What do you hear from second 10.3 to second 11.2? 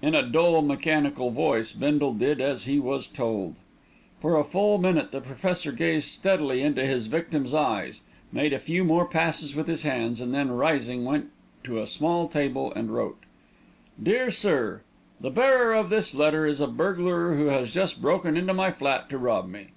then, rising,